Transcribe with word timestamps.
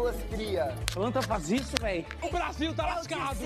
Paula 0.00 0.14
se 0.14 0.22
cria. 0.28 0.74
Planta 0.94 1.20
faz 1.20 1.50
isso, 1.50 1.74
velho. 1.78 2.06
O 2.22 2.30
Brasil 2.30 2.74
tá 2.74 2.86
lascado. 2.86 3.36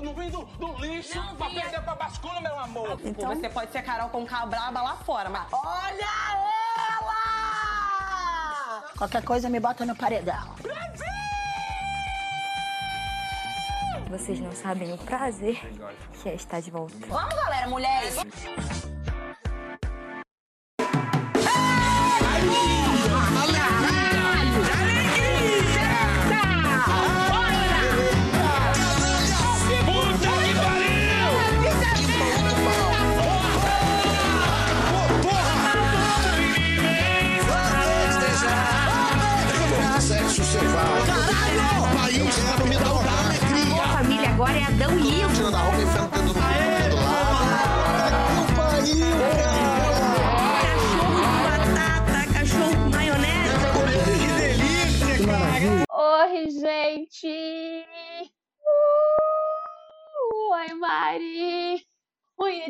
Não 0.00 0.14
vem 0.14 0.30
do, 0.30 0.46
do 0.46 0.78
lixo 0.78 1.20
pra 1.36 1.50
perder 1.50 1.82
pra 1.82 1.94
bascula, 1.94 2.40
meu 2.40 2.58
amor. 2.58 2.98
Então... 3.04 3.28
Você 3.34 3.50
pode 3.50 3.70
ser 3.70 3.82
Carol 3.82 4.08
com 4.08 4.24
braba 4.24 4.80
lá 4.80 4.96
fora, 4.96 5.28
mas... 5.28 5.46
Olha 5.52 6.06
ela! 7.02 7.24
Qualquer 8.96 9.22
coisa 9.22 9.50
me 9.50 9.60
bota 9.60 9.84
no 9.84 9.94
paredão. 9.94 10.54
Vocês 14.08 14.40
não 14.40 14.52
sabem 14.52 14.90
o 14.94 14.98
prazer 14.98 15.60
que 16.22 16.30
é 16.30 16.34
estar 16.34 16.60
de 16.60 16.70
volta. 16.70 16.94
Vamos, 17.08 17.34
galera, 17.34 17.68
mulheres! 17.68 18.16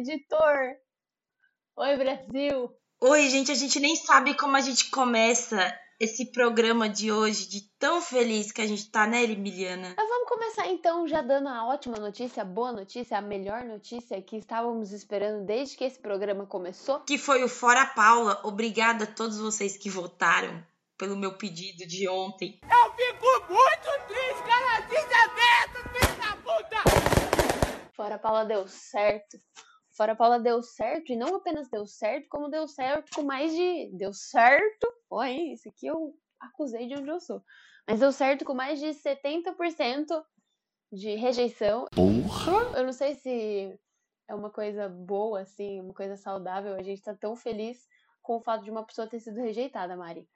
Editor! 0.08 0.76
Oi, 1.76 1.96
Brasil! 1.96 2.70
Oi, 3.00 3.28
gente, 3.28 3.50
a 3.50 3.54
gente 3.54 3.80
nem 3.80 3.96
sabe 3.96 4.34
como 4.34 4.56
a 4.56 4.60
gente 4.60 4.88
começa 4.90 5.58
esse 5.98 6.30
programa 6.30 6.88
de 6.88 7.10
hoje, 7.10 7.48
de 7.48 7.62
tão 7.78 8.00
feliz 8.00 8.52
que 8.52 8.60
a 8.60 8.66
gente 8.66 8.90
tá, 8.90 9.06
né, 9.06 9.24
Emiliana? 9.24 9.94
Mas 9.96 10.08
vamos 10.08 10.28
começar 10.28 10.68
então 10.68 11.08
já 11.08 11.22
dando 11.22 11.48
a 11.48 11.66
ótima 11.66 11.98
notícia, 11.98 12.42
a 12.42 12.46
boa 12.46 12.70
notícia, 12.70 13.18
a 13.18 13.20
melhor 13.20 13.64
notícia 13.64 14.20
que 14.22 14.36
estávamos 14.36 14.92
esperando 14.92 15.44
desde 15.44 15.77
que 15.77 15.84
esse 15.84 15.98
programa 15.98 16.46
começou. 16.46 17.00
Que 17.00 17.18
foi 17.18 17.42
o 17.42 17.48
Fora 17.48 17.84
Paula. 17.86 18.40
Obrigada 18.44 19.04
a 19.04 19.08
todos 19.08 19.38
vocês 19.38 19.77
que 19.77 19.90
votaram 19.90 20.64
pelo 20.96 21.16
meu 21.16 21.36
pedido 21.36 21.86
de 21.86 22.08
ontem. 22.08 22.60
Eu 22.62 22.92
fico 22.94 23.52
muito 23.52 24.06
triste, 24.06 24.42
cara. 24.46 24.80
Desaberto, 24.82 25.88
filho 25.90 26.16
da 26.20 26.36
puta. 26.36 27.90
Fora 27.94 28.18
Paula 28.18 28.44
deu 28.44 28.68
certo. 28.68 29.38
Fora 29.97 30.14
Paula 30.14 30.39
deu 30.39 30.62
certo 30.62 31.11
e 31.11 31.16
não 31.16 31.36
apenas 31.36 31.70
deu 31.70 31.86
certo, 31.86 32.28
como 32.28 32.50
deu 32.50 32.69
certo 32.69 33.11
com 33.14 33.22
mais 33.22 33.50
de. 33.55 33.91
Deu 33.94 34.12
certo. 34.12 34.86
Olha, 35.08 35.55
isso 35.55 35.69
aqui 35.69 35.86
eu 35.86 36.14
acusei 36.39 36.86
de 36.86 36.94
onde 36.94 37.08
eu 37.08 37.19
sou. 37.19 37.42
Mas 37.89 38.00
deu 38.00 38.12
certo 38.12 38.44
com 38.44 38.52
mais 38.52 38.78
de 38.78 38.89
70% 38.89 40.22
de 40.92 41.14
rejeição. 41.14 41.86
Porra! 41.94 42.78
Eu 42.78 42.84
não 42.84 42.92
sei 42.92 43.14
se 43.14 43.78
é 44.28 44.34
uma 44.34 44.50
coisa 44.50 44.86
boa, 44.86 45.41
assim, 45.41 45.80
uma 45.80 45.94
coisa 45.94 46.17
saudável. 46.17 46.74
A 46.74 46.83
gente 46.83 47.00
tá 47.00 47.14
tão 47.14 47.34
feliz 47.34 47.89
com 48.20 48.36
o 48.36 48.41
fato 48.41 48.64
de 48.64 48.70
uma 48.70 48.84
pessoa 48.84 49.08
ter 49.08 49.20
sido 49.20 49.41
rejeitada, 49.41 49.97
Mari. 49.97 50.28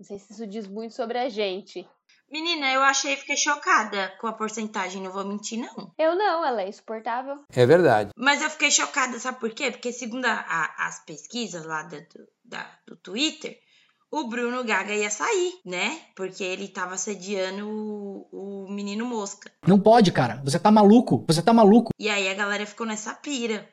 Não 0.00 0.06
sei 0.06 0.18
se 0.18 0.32
isso 0.32 0.46
diz 0.46 0.66
muito 0.66 0.94
sobre 0.94 1.18
a 1.18 1.28
gente. 1.28 1.86
Menina, 2.32 2.72
eu 2.72 2.80
achei, 2.80 3.16
fiquei 3.16 3.36
chocada 3.36 4.10
com 4.18 4.26
a 4.26 4.32
porcentagem, 4.32 5.02
não 5.02 5.12
vou 5.12 5.26
mentir, 5.26 5.58
não. 5.58 5.92
Eu 5.98 6.14
não, 6.16 6.42
ela 6.42 6.62
é 6.62 6.68
insuportável. 6.70 7.40
É 7.52 7.66
verdade. 7.66 8.10
Mas 8.16 8.40
eu 8.40 8.48
fiquei 8.48 8.70
chocada, 8.70 9.18
sabe 9.18 9.38
por 9.38 9.50
quê? 9.50 9.70
Porque 9.70 9.92
segundo 9.92 10.24
a- 10.24 10.32
a- 10.48 10.86
as 10.86 11.04
pesquisas 11.04 11.66
lá 11.66 11.82
do, 11.82 11.96
do, 12.00 12.26
da- 12.42 12.78
do 12.86 12.96
Twitter, 12.96 13.58
o 14.10 14.26
Bruno 14.26 14.64
Gaga 14.64 14.94
ia 14.94 15.10
sair, 15.10 15.60
né? 15.66 16.00
Porque 16.16 16.42
ele 16.42 16.68
tava 16.68 16.96
sediando 16.96 17.68
o, 17.68 18.64
o 18.66 18.72
menino 18.72 19.04
mosca. 19.04 19.52
Não 19.66 19.78
pode, 19.78 20.10
cara. 20.12 20.40
Você 20.42 20.58
tá 20.58 20.70
maluco. 20.70 21.24
Você 21.28 21.42
tá 21.42 21.52
maluco. 21.52 21.90
E 21.98 22.08
aí 22.08 22.26
a 22.26 22.34
galera 22.34 22.64
ficou 22.64 22.86
nessa 22.86 23.12
pira. 23.12 23.68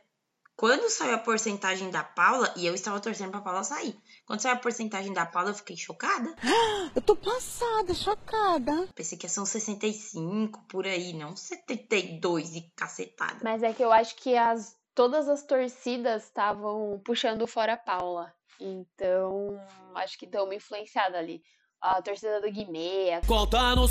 Quando 0.58 0.90
saiu 0.90 1.14
a 1.14 1.20
porcentagem 1.20 1.92
da 1.92 2.04
Paula, 2.04 2.52
e 2.58 2.66
eu 2.66 2.74
estava 2.74 3.00
torcendo 3.00 3.30
pra 3.30 3.42
Paula 3.42 3.64
sair. 3.64 3.96
Quando 4.26 4.40
saiu 4.40 4.56
a 4.56 4.60
porcentagem 4.60 5.14
da 5.14 5.24
Paula, 5.24 5.52
eu 5.52 5.54
fiquei 5.54 5.78
chocada. 5.78 6.36
Eu 6.96 7.02
tô 7.04 7.16
passada, 7.16 7.94
chocada. 7.94 8.90
Pensei 8.96 9.20
que 9.20 9.28
ia 9.28 9.30
ser 9.30 9.40
uns 9.40 9.50
65 9.50 10.66
por 10.68 10.88
aí, 10.88 11.14
não 11.14 11.36
72 11.36 12.56
e 12.56 12.62
cacetada. 12.76 13.38
Mas 13.44 13.62
é 13.62 13.72
que 13.72 13.84
eu 13.84 13.92
acho 13.92 14.16
que 14.16 14.36
as, 14.36 14.76
todas 14.96 15.30
as 15.30 15.44
torcidas 15.44 16.24
estavam 16.24 17.00
puxando 17.06 17.46
fora 17.46 17.74
a 17.74 17.78
Paula. 17.78 18.34
Então, 18.60 19.62
acho 19.94 20.18
que 20.18 20.26
deu 20.26 20.44
uma 20.44 20.56
influenciada 20.56 21.20
ali. 21.20 21.44
A 21.80 22.02
torcida 22.02 22.42
do 22.42 22.52
Guimê, 22.52 23.14
a 23.14 23.22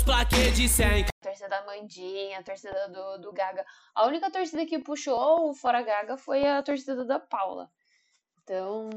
plaquês 0.03 0.55
de 0.57 0.67
100. 0.67 1.05
torcida 1.21 1.47
da 1.47 1.65
Mandinha, 1.65 2.39
a 2.39 2.43
torcida 2.43 2.89
do, 2.89 3.17
do 3.19 3.33
Gaga. 3.33 3.65
A 3.95 4.05
única 4.05 4.29
torcida 4.29 4.65
que 4.65 4.79
puxou 4.79 5.49
o 5.49 5.53
fora 5.53 5.81
Gaga 5.81 6.17
foi 6.17 6.45
a 6.45 6.61
torcida 6.61 7.05
da 7.05 7.19
Paula. 7.19 7.71
Então. 8.51 8.89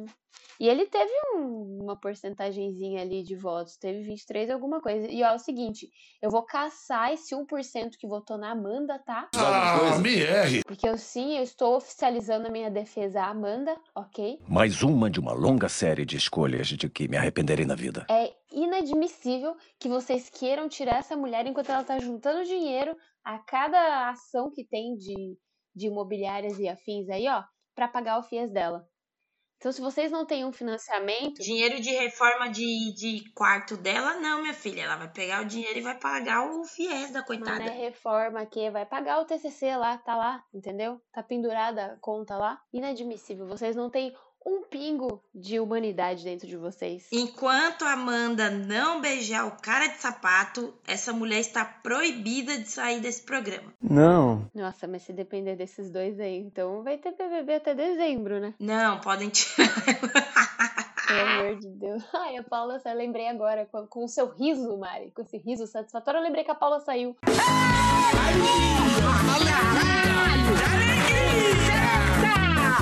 E 0.61 0.69
ele 0.69 0.87
teve 0.87 1.11
um- 1.35 1.81
uma 1.83 1.99
porcentagemzinha 1.99 3.01
ali 3.01 3.23
de 3.23 3.35
votos, 3.35 3.77
teve 3.79 4.03
23 4.03 4.49
e 4.49 4.53
alguma 4.53 4.81
coisa. 4.81 5.09
E 5.09 5.23
ó, 5.25 5.29
é 5.29 5.35
o 5.35 5.39
seguinte, 5.39 5.89
eu 6.23 6.31
vou 6.31 6.45
caçar 6.45 7.13
esse 7.13 7.35
1% 7.35 7.97
que 7.99 8.07
votou 8.07 8.37
na 8.39 8.53
Amanda, 8.53 8.99
tá? 9.01 9.29
Ah, 9.35 9.99
me 9.99 10.21
erre. 10.21 10.63
Porque 10.65 10.87
eu 10.87 10.97
sim, 10.99 11.37
eu 11.37 11.43
estou 11.43 11.77
oficializando 11.77 12.47
a 12.47 12.51
minha 12.51 12.71
defesa 12.71 13.23
à 13.23 13.31
Amanda, 13.31 13.75
ok? 13.95 14.39
Mais 14.47 14.83
uma 14.83 15.11
de 15.11 15.19
uma 15.19 15.33
longa 15.33 15.69
série 15.69 16.05
de 16.05 16.17
escolhas 16.17 16.69
de 16.69 16.89
que 16.89 17.09
me 17.09 17.17
arrependerei 17.17 17.65
na 17.65 17.75
vida. 17.75 18.07
É 18.11 18.33
inadmissível 18.53 19.57
que 19.81 19.89
vocês 19.89 20.29
queiram 20.31 20.69
tirar 20.69 20.99
essa 20.99 21.17
mulher 21.17 21.45
enquanto 21.47 21.71
ela 21.71 21.83
tá 21.85 21.99
juntando 21.99 22.45
dinheiro 22.45 22.95
a 23.25 23.39
cada 23.39 24.11
ação 24.11 24.51
que 24.55 24.65
tem 24.65 24.95
de, 24.95 25.37
de 25.75 25.87
imobiliárias 25.87 26.59
e 26.59 26.69
afins 26.69 27.09
aí, 27.09 27.27
ó, 27.29 27.43
pra 27.75 27.89
pagar 27.89 28.19
o 28.19 28.23
FIES 28.23 28.53
dela. 28.53 28.87
Então, 29.61 29.71
se 29.71 29.81
vocês 29.83 30.11
não 30.11 30.25
têm 30.25 30.43
um 30.43 30.53
financiamento, 30.53 31.43
Dinheiro 31.43 31.83
de 31.83 31.91
reforma 31.91 32.49
de, 32.49 32.95
de 32.95 33.31
quarto 33.35 33.77
dela, 33.77 34.15
não, 34.15 34.41
minha 34.41 34.55
filha. 34.55 34.85
Ela 34.85 34.97
vai 34.97 35.13
pegar 35.13 35.43
o 35.43 35.45
dinheiro 35.45 35.79
e 35.79 35.83
vai 35.83 35.99
pagar 35.99 36.51
o 36.51 36.65
fiéis 36.65 37.11
da 37.11 37.23
coitada. 37.23 37.59
não 37.59 37.67
é 37.67 37.69
reforma 37.69 38.47
que 38.47 38.71
vai 38.71 38.87
pagar 38.87 39.21
o 39.21 39.27
TCC 39.27 39.77
lá, 39.77 39.99
tá 39.99 40.17
lá, 40.17 40.43
entendeu? 40.55 40.99
Tá 41.13 41.23
pendurada 41.23 41.93
a 41.93 41.97
conta 41.99 42.39
lá. 42.39 42.59
Inadmissível. 42.73 43.47
Vocês 43.47 43.77
não 43.77 43.91
têm 43.91 44.17
um 44.45 44.63
pingo 44.63 45.23
de 45.35 45.61
humanidade 45.61 46.25
dentro 46.25 46.47
de 46.47 46.57
vocês. 46.57 47.09
Enquanto 47.13 47.85
a 47.85 47.93
Amanda 47.93 48.51
não 48.51 49.01
beijar 49.01 49.47
o 49.47 49.61
cara 49.61 49.87
de 49.87 49.99
sapato, 49.99 50.75
essa 50.87 51.13
mulher 51.13 51.41
está 51.41 51.65
proibida 51.65 52.59
de 52.59 52.69
sair 52.69 53.01
desse 53.01 53.23
programa. 53.23 53.73
Não. 53.81 54.47
Nossa, 54.55 54.87
mas 54.87 55.03
se 55.03 55.13
depender 55.13 55.57
desses 55.57 55.91
dois 55.91 56.19
aí, 56.19 56.39
então 56.39 56.83
vai 56.83 56.99
ter 56.99 57.13
BBB 57.13 57.55
até 57.55 57.75
dezembro, 57.75 58.41
né? 58.41 58.55
Não, 58.59 59.01
podem 59.01 59.29
tirar. 59.29 59.69
Pelo 61.07 61.29
amor 61.29 61.57
de 61.57 61.69
Deus. 61.69 62.05
Ai, 62.15 62.37
a 62.37 62.43
Paula 62.43 62.79
saiu, 62.79 62.97
lembrei 62.97 63.29
agora, 63.29 63.67
com, 63.67 63.87
com 63.87 64.05
o 64.05 64.09
seu 64.09 64.29
riso, 64.29 64.79
Mari, 64.79 65.11
com 65.11 65.23
esse 65.23 65.39
riso 65.39 65.67
satisfatório, 65.67 66.19
eu 66.19 66.23
lembrei 66.23 66.45
que 66.45 66.51
a 66.51 66.55
Paula 66.55 66.81
saiu. 66.81 67.17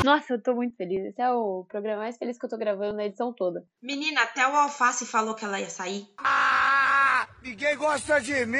Nossa, 0.04 0.34
eu 0.34 0.43
tô 0.43 0.54
muito 0.54 0.76
feliz. 0.76 1.04
Esse 1.04 1.21
é 1.21 1.31
o 1.31 1.65
programa 1.69 2.03
mais 2.03 2.16
feliz 2.16 2.38
que 2.38 2.44
eu 2.44 2.50
tô 2.50 2.56
gravando 2.56 2.97
na 2.97 3.04
edição 3.04 3.32
toda. 3.32 3.66
Menina, 3.82 4.22
até 4.22 4.47
o 4.47 4.54
Alface 4.54 5.06
falou 5.06 5.34
que 5.34 5.44
ela 5.44 5.60
ia 5.60 5.71
sair. 5.71 6.09
Ah, 6.19 7.29
ninguém 7.43 7.76
gosta 7.76 8.20
de 8.20 8.46
mim. 8.46 8.58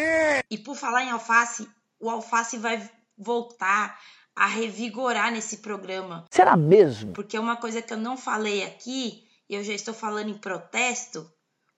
E 0.50 0.58
por 0.58 0.76
falar 0.76 1.04
em 1.04 1.10
Alface, 1.10 1.69
o 2.00 2.10
Alface 2.10 2.58
vai 2.58 2.90
voltar 3.16 3.98
a 4.34 4.46
revigorar 4.46 5.32
nesse 5.32 5.58
programa. 5.58 6.25
Será 6.30 6.56
mesmo? 6.56 7.12
Porque 7.12 7.38
uma 7.38 7.56
coisa 7.56 7.82
que 7.82 7.92
eu 7.92 7.98
não 7.98 8.16
falei 8.16 8.62
aqui, 8.62 9.24
e 9.48 9.54
eu 9.54 9.64
já 9.64 9.72
estou 9.72 9.92
falando 9.92 10.28
em 10.28 10.38
protesto, 10.38 11.28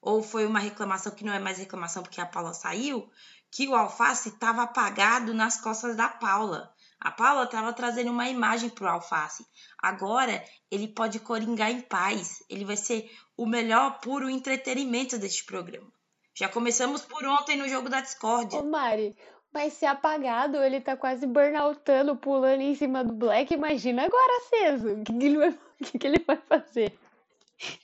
ou 0.01 0.23
foi 0.23 0.47
uma 0.47 0.59
reclamação 0.59 1.13
que 1.13 1.25
não 1.25 1.33
é 1.33 1.39
mais 1.39 1.59
reclamação 1.59 2.03
porque 2.03 2.21
a 2.21 2.27
Paula 2.27 2.53
saiu, 2.53 3.09
que 3.51 3.67
o 3.67 3.75
alface 3.75 4.29
estava 4.29 4.63
apagado 4.63 5.35
nas 5.35 5.61
costas 5.61 5.97
da 5.97 6.09
Paula. 6.09 6.73
A 7.01 7.11
Paula 7.11 7.45
estava 7.45 7.73
trazendo 7.73 8.11
uma 8.11 8.29
imagem 8.29 8.69
pro 8.69 8.87
alface. 8.89 9.45
Agora 9.83 10.45
ele 10.71 10.87
pode 10.89 11.19
coringar 11.21 11.71
em 11.71 11.81
paz. 11.81 12.45
Ele 12.49 12.65
vai 12.65 12.77
ser 12.77 13.11
o 13.37 13.47
melhor 13.47 14.01
puro 14.01 14.29
entretenimento 14.29 15.19
deste 15.19 15.45
programa. 15.45 15.91
Já 16.35 16.49
começamos 16.49 17.03
por 17.03 17.25
ontem 17.25 17.57
no 17.57 17.69
jogo 17.69 17.89
da 17.89 18.01
Discord. 18.01 18.55
Ô, 18.55 18.63
Mari, 18.65 19.17
mas 19.53 19.73
se 19.73 19.87
apagado, 19.87 20.59
ele 20.59 20.81
tá 20.81 20.97
quase 20.97 21.27
burnoutando, 21.27 22.17
pulando 22.17 22.61
em 22.61 22.75
cima 22.75 23.03
do 23.03 23.13
Black. 23.15 23.53
Imagina 23.55 24.05
agora 24.05 24.39
aceso. 24.45 24.89
O 24.93 25.03
que, 25.05 25.13
que, 25.19 25.25
ele, 25.25 25.39
vai, 25.39 25.49
o 25.81 25.85
que, 25.85 25.99
que 25.99 26.07
ele 26.07 26.25
vai 26.27 26.37
fazer? 26.37 26.99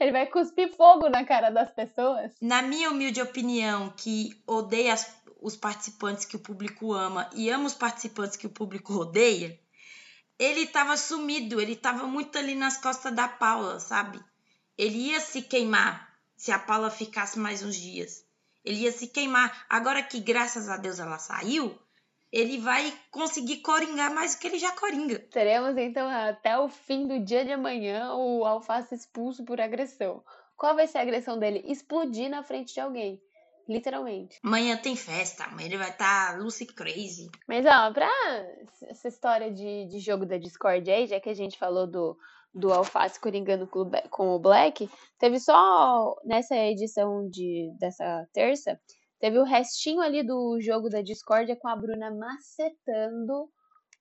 Ele 0.00 0.12
vai 0.12 0.26
cuspir 0.26 0.74
fogo 0.74 1.08
na 1.08 1.24
cara 1.24 1.50
das 1.50 1.70
pessoas. 1.70 2.32
Na 2.40 2.62
minha 2.62 2.90
humilde 2.90 3.20
opinião, 3.20 3.92
que 3.94 4.30
odeia 4.46 4.94
as- 4.94 5.14
os 5.40 5.56
participantes 5.56 6.24
que 6.24 6.36
o 6.36 6.40
público 6.40 6.92
ama 6.92 7.28
e 7.34 7.50
ama 7.50 7.66
os 7.66 7.74
participantes 7.74 8.36
que 8.36 8.46
o 8.46 8.50
público 8.50 8.94
odeia, 8.94 9.58
ele 10.38 10.66
tava 10.66 10.96
sumido, 10.96 11.60
ele 11.60 11.76
tava 11.76 12.06
muito 12.06 12.36
ali 12.36 12.54
nas 12.54 12.76
costas 12.76 13.14
da 13.14 13.26
Paula, 13.26 13.80
sabe? 13.80 14.22
Ele 14.76 15.10
ia 15.10 15.20
se 15.20 15.42
queimar 15.42 16.14
se 16.36 16.52
a 16.52 16.58
Paula 16.58 16.90
ficasse 16.90 17.38
mais 17.38 17.62
uns 17.62 17.76
dias. 17.76 18.24
Ele 18.64 18.80
ia 18.80 18.92
se 18.92 19.06
queimar. 19.06 19.64
Agora 19.68 20.02
que, 20.02 20.20
graças 20.20 20.68
a 20.68 20.76
Deus, 20.76 20.98
ela 20.98 21.18
saiu, 21.18 21.78
ele 22.30 22.58
vai 22.58 22.92
conseguir 23.10 23.58
coringar 23.58 24.12
mais 24.12 24.34
do 24.34 24.40
que 24.40 24.46
ele 24.46 24.58
já 24.58 24.72
coringa. 24.72 25.20
Teremos 25.30 25.76
então 25.78 26.08
até 26.08 26.58
o 26.58 26.68
fim 26.68 27.06
do 27.06 27.20
dia 27.20 27.44
de 27.44 27.52
amanhã 27.52 28.12
o 28.14 28.44
Alface 28.44 28.94
expulso 28.94 29.44
por 29.44 29.60
agressão. 29.60 30.22
Qual 30.56 30.74
vai 30.74 30.86
ser 30.86 30.98
a 30.98 31.02
agressão 31.02 31.38
dele? 31.38 31.62
Explodir 31.66 32.28
na 32.28 32.42
frente 32.42 32.74
de 32.74 32.80
alguém. 32.80 33.22
Literalmente. 33.68 34.38
Amanhã 34.44 34.76
tem 34.76 34.94
festa, 34.94 35.44
amanhã 35.44 35.66
ele 35.66 35.76
vai 35.78 35.90
estar 35.90 36.38
Lucy 36.38 36.66
Crazy. 36.66 37.28
Mas 37.48 37.64
ó, 37.66 37.92
pra 37.92 38.08
essa 38.88 39.08
história 39.08 39.50
de, 39.52 39.86
de 39.86 39.98
jogo 39.98 40.24
da 40.24 40.38
Discord 40.38 40.88
aí, 40.90 41.06
já 41.06 41.18
que 41.18 41.28
a 41.28 41.34
gente 41.34 41.58
falou 41.58 41.86
do, 41.86 42.16
do 42.54 42.72
Alface 42.72 43.20
coringando 43.20 43.66
com 43.66 43.80
o 43.80 43.84
Be- 43.84 44.08
com 44.08 44.28
o 44.34 44.38
Black, 44.38 44.88
teve 45.18 45.40
só 45.40 46.14
nessa 46.24 46.54
edição 46.56 47.28
de, 47.28 47.72
dessa 47.78 48.24
terça, 48.32 48.78
teve 49.18 49.38
o 49.38 49.44
restinho 49.44 50.00
ali 50.00 50.22
do 50.22 50.60
jogo 50.60 50.88
da 50.88 51.02
Discord 51.02 51.54
com 51.56 51.68
a 51.68 51.74
Bruna 51.76 52.10
macetando 52.10 53.48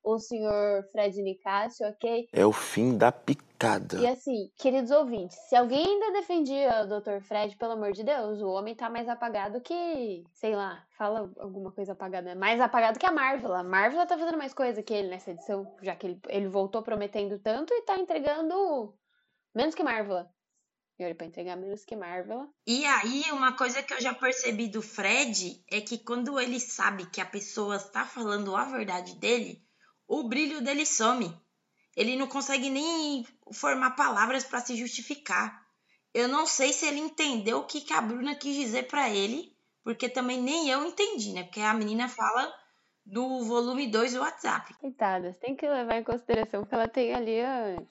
o 0.05 0.19
senhor 0.19 0.83
Fred 0.91 1.19
Nicásio, 1.21 1.87
ok? 1.87 2.29
É 2.31 2.45
o 2.45 2.51
fim 2.51 2.95
da 2.95 3.11
picada. 3.11 3.97
E 3.99 4.05
assim, 4.05 4.51
queridos 4.55 4.91
ouvintes, 4.91 5.35
se 5.49 5.55
alguém 5.55 5.83
ainda 5.83 6.11
defendia 6.11 6.83
o 6.83 6.87
Dr. 6.87 7.21
Fred, 7.21 7.57
pelo 7.57 7.71
amor 7.71 7.91
de 7.91 8.03
Deus, 8.03 8.39
o 8.39 8.49
homem 8.49 8.75
tá 8.75 8.87
mais 8.87 9.09
apagado 9.09 9.59
que, 9.61 10.23
sei 10.31 10.55
lá, 10.55 10.85
fala 10.95 11.31
alguma 11.39 11.71
coisa 11.71 11.93
apagada, 11.93 12.29
né? 12.29 12.35
mais 12.35 12.61
apagado 12.61 12.99
que 12.99 13.05
a 13.05 13.11
Marvel. 13.11 13.53
A 13.53 13.63
Marvel 13.63 14.05
tá 14.05 14.17
fazendo 14.17 14.37
mais 14.37 14.53
coisa 14.53 14.83
que 14.83 14.93
ele 14.93 15.07
nessa 15.07 15.31
edição, 15.31 15.75
já 15.81 15.95
que 15.95 16.05
ele, 16.05 16.19
ele 16.29 16.47
voltou 16.47 16.83
prometendo 16.83 17.39
tanto 17.39 17.73
e 17.73 17.81
tá 17.81 17.97
entregando 17.97 18.93
menos 19.55 19.73
que 19.73 19.83
Marvel. 19.83 20.27
E 20.99 21.03
olha, 21.03 21.15
pra 21.15 21.25
entregar 21.25 21.57
menos 21.57 21.83
que 21.83 21.95
Marvel. 21.95 22.47
E 22.65 22.85
aí, 22.85 23.23
uma 23.31 23.51
coisa 23.57 23.83
que 23.83 23.93
eu 23.93 23.99
já 23.99 24.13
percebi 24.13 24.67
do 24.67 24.81
Fred 24.81 25.61
é 25.69 25.81
que 25.81 25.97
quando 25.97 26.39
ele 26.39 26.59
sabe 26.59 27.05
que 27.07 27.19
a 27.19 27.25
pessoa 27.25 27.75
está 27.75 28.05
falando 28.05 28.55
a 28.55 28.63
verdade 28.63 29.15
dele, 29.15 29.65
o 30.07 30.23
brilho 30.23 30.61
dele 30.61 30.85
some. 30.85 31.33
Ele 31.95 32.15
não 32.15 32.27
consegue 32.27 32.69
nem 32.69 33.25
formar 33.53 33.91
palavras 33.91 34.43
para 34.43 34.59
se 34.59 34.75
justificar. 34.75 35.65
Eu 36.13 36.27
não 36.27 36.45
sei 36.45 36.73
se 36.73 36.85
ele 36.85 36.99
entendeu 36.99 37.59
o 37.59 37.65
que, 37.65 37.81
que 37.81 37.93
a 37.93 38.01
Bruna 38.01 38.35
quis 38.35 38.55
dizer 38.55 38.87
para 38.87 39.09
ele, 39.09 39.55
porque 39.83 40.09
também 40.09 40.41
nem 40.41 40.69
eu 40.69 40.85
entendi, 40.85 41.31
né? 41.33 41.43
Porque 41.43 41.61
a 41.61 41.73
menina 41.73 42.09
fala 42.09 42.53
do 43.05 43.43
volume 43.43 43.87
2 43.87 44.13
do 44.13 44.19
WhatsApp. 44.19 44.73
Coitadas, 44.75 45.37
tem 45.37 45.55
que 45.55 45.67
levar 45.67 45.97
em 45.97 46.03
consideração 46.03 46.65
que 46.65 46.73
ela 46.73 46.87
tem 46.87 47.13
ali. 47.13 47.35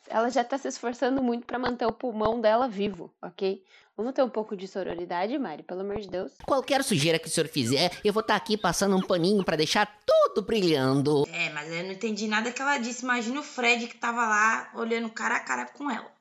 Ela 0.09 0.29
já 0.29 0.43
tá 0.43 0.59
se 0.59 0.67
esforçando 0.67 1.23
muito 1.23 1.47
pra 1.47 1.59
manter 1.59 1.87
o 1.87 1.93
pulmão 1.93 2.41
dela 2.41 2.69
vivo, 2.69 3.15
ok? 3.23 3.63
Vamos 3.97 4.13
ter 4.13 4.25
um 4.25 4.29
pouco 4.29 4.57
de 4.57 4.67
sororidade, 4.67 5.39
Mari, 5.39 5.63
pelo 5.63 5.83
amor 5.83 6.01
de 6.01 6.09
Deus. 6.09 6.33
Qualquer 6.45 6.83
sujeira 6.83 7.17
que 7.17 7.29
o 7.29 7.31
senhor 7.31 7.47
fizer, 7.47 7.93
eu 8.03 8.13
vou 8.13 8.23
estar 8.23 8.35
aqui 8.35 8.57
passando 8.57 8.97
um 8.97 9.01
paninho 9.01 9.45
pra 9.45 9.55
deixar 9.55 9.87
tudo 10.05 10.45
brilhando. 10.45 11.25
É, 11.31 11.51
mas 11.51 11.71
eu 11.71 11.85
não 11.85 11.93
entendi 11.93 12.27
nada 12.27 12.51
que 12.51 12.61
ela 12.61 12.77
disse. 12.79 13.05
Imagina 13.05 13.39
o 13.39 13.45
Fred 13.45 13.87
que 13.87 13.97
tava 13.97 14.27
lá 14.27 14.73
olhando 14.75 15.09
cara 15.11 15.37
a 15.37 15.41
cara 15.41 15.67
com 15.67 15.89
ela. 15.89 16.13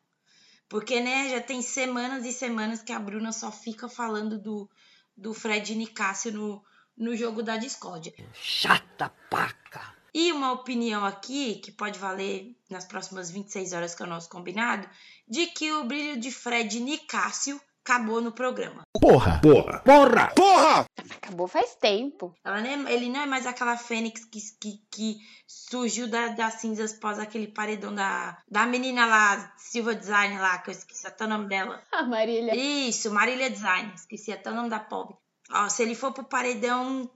Porque, 0.69 0.99
né, 0.99 1.29
já 1.29 1.41
tem 1.41 1.63
semanas 1.63 2.25
e 2.25 2.31
semanas 2.31 2.83
que 2.83 2.91
a 2.91 2.99
Bruna 2.99 3.31
só 3.31 3.51
fica 3.51 3.89
falando 3.89 4.37
do, 4.37 4.69
do 5.17 5.33
Fred 5.33 5.73
Nicásio 5.75 6.31
no, 6.31 6.63
no 6.97 7.15
jogo 7.15 7.41
da 7.43 7.57
discórdia. 7.57 8.13
Chata 8.33 9.09
paca. 9.29 9.93
E 10.13 10.31
uma 10.31 10.51
opinião 10.51 11.03
aqui, 11.03 11.55
que 11.55 11.71
pode 11.71 11.97
valer 11.97 12.55
nas 12.69 12.85
próximas 12.85 13.31
26 13.31 13.73
horas, 13.73 13.95
que 13.95 14.03
é 14.03 14.05
o 14.05 14.09
nosso 14.09 14.29
combinado, 14.29 14.87
de 15.27 15.47
que 15.47 15.71
o 15.71 15.85
brilho 15.85 16.19
de 16.19 16.29
Fred 16.31 16.79
Nicásio 16.79 17.59
acabou 17.83 18.21
no 18.21 18.31
programa. 18.31 18.83
Porra! 19.01 19.41
Porra! 19.41 19.79
Porra! 19.79 20.27
Porra! 20.35 20.85
Acabou 21.15 21.47
faz 21.47 21.75
tempo. 21.75 22.33
Ela 22.45 22.61
não 22.61 22.69
é- 22.87 22.93
ele 22.93 23.09
não 23.09 23.21
é 23.21 23.25
mais 23.25 23.47
aquela 23.47 23.75
fênix 23.75 24.23
que, 24.23 24.39
que, 24.61 24.81
que 24.91 25.17
surgiu 25.47 26.07
da- 26.07 26.27
das 26.29 26.55
cinzas 26.61 26.93
após 26.93 27.17
aquele 27.19 27.47
paredão 27.47 27.93
da, 27.93 28.37
da 28.47 28.65
menina 28.67 29.05
lá, 29.07 29.51
Silva 29.57 29.95
Design 29.95 30.37
lá, 30.37 30.59
que 30.59 30.69
eu 30.69 30.73
esqueci 30.73 31.07
até 31.07 31.25
o 31.25 31.27
nome 31.27 31.47
dela. 31.47 31.81
A 31.91 32.03
Marília. 32.03 32.55
Isso, 32.55 33.11
Marília 33.11 33.49
Design, 33.49 33.91
esqueci 33.95 34.31
até 34.31 34.51
o 34.51 34.55
nome 34.55 34.69
da 34.69 34.79
pobre. 34.79 35.15
Ó, 35.53 35.69
se 35.69 35.83
ele 35.83 35.93
for 35.93 36.11
pro 36.11 36.23
paredão, 36.23 37.09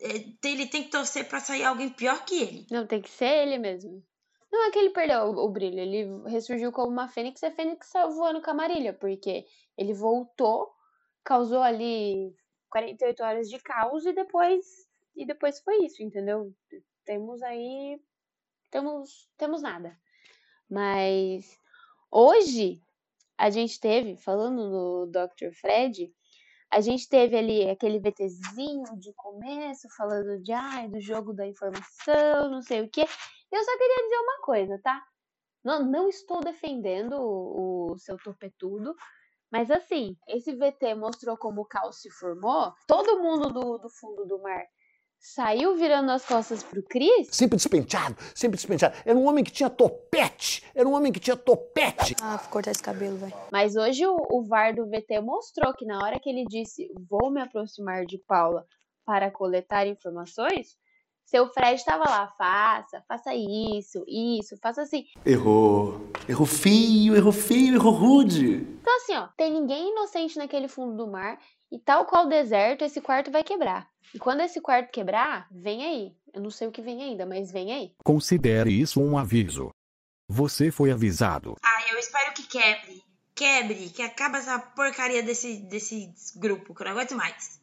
é, 0.00 0.48
ele 0.48 0.66
tem 0.66 0.84
que 0.84 0.90
torcer 0.90 1.28
pra 1.28 1.40
sair 1.40 1.64
alguém 1.64 1.90
pior 1.90 2.24
que 2.24 2.42
ele. 2.42 2.66
Não, 2.70 2.86
tem 2.86 3.02
que 3.02 3.10
ser 3.10 3.46
ele 3.46 3.58
mesmo. 3.58 4.02
Não 4.50 4.66
é 4.66 4.70
que 4.70 4.78
ele 4.78 4.90
perdeu 4.90 5.24
o, 5.24 5.44
o 5.44 5.48
brilho, 5.50 5.78
ele 5.78 6.06
ressurgiu 6.30 6.72
como 6.72 6.90
uma 6.90 7.08
fênix 7.08 7.42
e 7.42 7.46
a 7.46 7.50
fênix 7.50 7.92
voando 7.92 8.40
com 8.40 8.50
a 8.50 8.54
Marília, 8.54 8.94
porque 8.94 9.44
ele 9.76 9.92
voltou, 9.92 10.72
causou 11.22 11.60
ali 11.60 12.34
48 12.70 13.22
horas 13.22 13.48
de 13.50 13.58
caos 13.58 14.06
e 14.06 14.12
depois 14.14 14.64
e 15.14 15.26
depois 15.26 15.60
foi 15.60 15.84
isso, 15.84 16.02
entendeu? 16.02 16.54
Temos 17.04 17.42
aí 17.42 18.00
temos 18.70 19.28
temos 19.36 19.60
nada. 19.60 19.98
Mas 20.70 21.58
hoje 22.10 22.82
a 23.36 23.50
gente 23.50 23.78
teve, 23.78 24.16
falando 24.16 24.70
do 24.70 25.06
Dr. 25.06 25.52
Fred, 25.52 26.12
a 26.70 26.80
gente 26.80 27.08
teve 27.08 27.36
ali 27.36 27.68
aquele 27.68 27.98
VTzinho 27.98 28.98
de 28.98 29.12
começo, 29.14 29.88
falando 29.96 30.42
de 30.42 30.52
ai, 30.52 30.88
do 30.88 31.00
jogo 31.00 31.32
da 31.32 31.46
informação, 31.46 32.50
não 32.50 32.62
sei 32.62 32.82
o 32.82 32.90
quê. 32.90 33.06
Eu 33.50 33.64
só 33.64 33.78
queria 33.78 34.04
dizer 34.04 34.18
uma 34.18 34.40
coisa, 34.42 34.80
tá? 34.82 35.02
Não, 35.64 35.84
não 35.84 36.08
estou 36.08 36.40
defendendo 36.40 37.14
o, 37.14 37.92
o 37.92 37.98
seu 37.98 38.16
topetudo, 38.18 38.94
mas 39.50 39.70
assim, 39.70 40.16
esse 40.28 40.54
VT 40.54 40.94
mostrou 40.94 41.36
como 41.36 41.62
o 41.62 41.66
caos 41.66 42.00
se 42.00 42.10
formou. 42.10 42.72
Todo 42.86 43.20
mundo 43.22 43.50
do, 43.50 43.78
do 43.78 43.88
fundo 43.88 44.26
do 44.26 44.40
mar 44.40 44.64
saiu 45.18 45.76
virando 45.76 46.10
as 46.10 46.24
costas 46.24 46.62
pro 46.62 46.82
Cris. 46.82 47.28
Sempre 47.30 47.56
despenteado, 47.56 48.16
sempre 48.34 48.56
despenteado. 48.56 48.96
Era 49.04 49.18
um 49.18 49.26
homem 49.26 49.44
que 49.44 49.50
tinha 49.50 49.68
topete. 49.68 50.64
Era 50.74 50.88
um 50.88 50.94
homem 50.94 51.12
que 51.12 51.20
tinha 51.20 51.36
topete. 51.36 52.14
Ah, 52.22 52.36
vou 52.36 52.50
cortar 52.50 52.70
esse 52.70 52.82
cabelo, 52.82 53.16
velho. 53.16 53.34
Mas 53.52 53.76
hoje 53.76 54.06
o, 54.06 54.16
o 54.30 54.44
VAR 54.44 54.74
do 54.74 54.86
VT 54.86 55.20
mostrou 55.20 55.74
que 55.74 55.84
na 55.84 55.98
hora 55.98 56.18
que 56.20 56.30
ele 56.30 56.44
disse 56.48 56.88
vou 57.08 57.30
me 57.30 57.40
aproximar 57.40 58.04
de 58.06 58.18
Paula 58.18 58.64
para 59.04 59.30
coletar 59.30 59.86
informações, 59.86 60.76
seu 61.28 61.46
Fred 61.48 61.74
estava 61.74 62.04
lá, 62.08 62.32
faça, 62.38 63.02
faça 63.06 63.34
isso, 63.34 64.02
isso, 64.08 64.56
faça 64.62 64.80
assim. 64.80 65.04
Errou. 65.26 66.08
Errou 66.26 66.46
feio, 66.46 67.14
errou 67.14 67.32
feio, 67.32 67.74
errou 67.74 67.92
rude. 67.92 68.66
Então 68.98 69.16
assim, 69.16 69.16
ó, 69.16 69.28
tem 69.36 69.52
ninguém 69.52 69.92
inocente 69.92 70.36
naquele 70.36 70.66
fundo 70.66 70.96
do 70.96 71.06
mar 71.06 71.38
e 71.70 71.78
tal 71.78 72.04
qual 72.04 72.26
o 72.26 72.28
deserto, 72.28 72.82
esse 72.82 73.00
quarto 73.00 73.30
vai 73.30 73.44
quebrar. 73.44 73.88
E 74.12 74.18
quando 74.18 74.40
esse 74.40 74.60
quarto 74.60 74.90
quebrar, 74.90 75.46
vem 75.50 75.84
aí. 75.84 76.16
Eu 76.32 76.40
não 76.40 76.50
sei 76.50 76.66
o 76.66 76.72
que 76.72 76.82
vem 76.82 77.02
ainda, 77.02 77.24
mas 77.24 77.52
vem 77.52 77.72
aí. 77.72 77.92
Considere 78.02 78.72
isso 78.72 79.00
um 79.00 79.16
aviso. 79.16 79.70
Você 80.28 80.70
foi 80.70 80.90
avisado. 80.90 81.54
Ah, 81.62 81.92
eu 81.92 81.98
espero 81.98 82.32
que 82.32 82.42
quebre. 82.42 83.02
Quebre, 83.34 83.90
que 83.90 84.02
acaba 84.02 84.38
essa 84.38 84.58
porcaria 84.58 85.22
desse, 85.22 85.58
desse 85.58 86.12
grupo, 86.36 86.74
que 86.74 86.82
eu 86.82 86.86
não 86.86 86.92
aguento 86.92 87.14
mais. 87.14 87.60